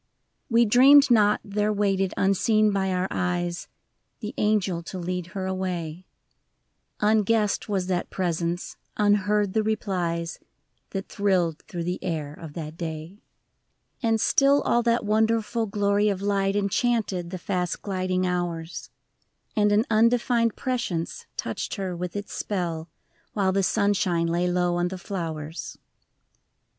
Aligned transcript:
We 0.49 0.65
dreamed 0.65 1.11
not 1.11 1.41
there 1.45 1.71
waited, 1.71 2.11
unseen 2.17 2.71
by 2.71 2.91
our 2.91 3.07
eyes, 3.11 3.67
The 4.19 4.33
angel 4.37 4.81
to 4.81 4.97
lead 4.97 5.27
her 5.37 5.45
away; 5.45 6.07
Unguessed 7.01 7.69
was 7.69 7.85
that 7.85 8.09
Presence, 8.09 8.77
unheard 8.97 9.53
the 9.53 9.61
replies, 9.61 10.39
That 10.89 11.07
thrilled 11.07 11.59
through 11.67 11.83
the 11.83 12.03
air 12.03 12.33
of 12.33 12.53
that 12.53 12.77
day. 12.77 13.21
97 14.01 14.01
7 14.01 14.01
HER 14.01 14.01
LAST 14.01 14.01
DAY. 14.01 14.07
I 14.07 14.07
IV. 14.07 14.11
And 14.11 14.21
still 14.21 14.61
all 14.73 14.81
that 14.81 15.05
wonderful 15.05 15.65
glory 15.67 16.09
of 16.09 16.23
light 16.23 16.55
Enchanted 16.55 17.29
the 17.29 17.37
fast 17.37 17.83
gliding 17.83 18.25
hours, 18.25 18.89
And 19.55 19.71
an 19.71 19.85
undefined 19.91 20.55
prescience 20.55 21.27
touched 21.37 21.75
her 21.75 21.95
with 21.95 22.15
its 22.15 22.33
spell 22.33 22.89
While 23.33 23.51
the 23.51 23.61
sunshine 23.61 24.25
lay 24.25 24.47
low 24.49 24.77
on 24.77 24.87
the 24.87 24.97
flowers,— 24.97 25.73
V. 25.79 25.81